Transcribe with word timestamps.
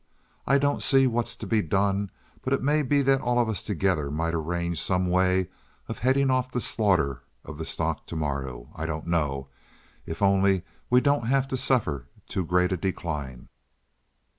I 0.47 0.57
don't 0.57 0.81
see 0.81 1.05
what's 1.05 1.35
to 1.35 1.45
be 1.45 1.61
done, 1.61 2.09
but 2.41 2.53
it 2.53 2.63
may 2.63 2.81
be 2.81 3.03
that 3.03 3.21
all 3.21 3.37
of 3.37 3.47
us 3.47 3.61
together 3.61 4.09
might 4.09 4.33
arrange 4.33 4.81
some 4.81 5.05
way 5.07 5.49
of 5.87 5.99
heading 5.99 6.31
off 6.31 6.49
the 6.49 6.59
slaughter 6.59 7.21
of 7.45 7.59
the 7.59 7.67
stock 7.67 8.07
to 8.07 8.15
morrow. 8.15 8.69
I 8.73 8.87
don't 8.87 9.05
know. 9.05 9.49
If 10.07 10.23
only 10.23 10.63
we 10.89 11.01
don't 11.01 11.27
have 11.27 11.47
to 11.49 11.55
suffer 11.55 12.07
too 12.27 12.43
great 12.47 12.71
a 12.71 12.77
decline." 12.77 13.49